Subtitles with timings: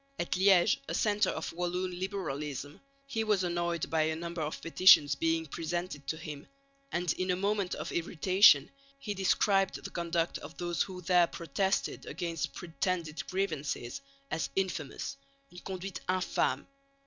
[0.17, 5.13] At Liège, a centre of Walloon liberalism, he was annoyed by a number of petitions
[5.13, 6.47] being presented to him;
[6.91, 12.07] and, in a moment of irritation, he described the conduct of those who there protested
[12.07, 14.01] against "pretended grievances"
[14.31, 15.17] as infamous,
[15.51, 16.65] "une conduite in fâme."